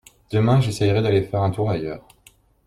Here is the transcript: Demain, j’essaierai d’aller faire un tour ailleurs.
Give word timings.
Demain, 0.31 0.59
j’essaierai 0.61 1.03
d’aller 1.03 1.21
faire 1.21 1.43
un 1.43 1.51
tour 1.51 1.69
ailleurs. 1.69 2.03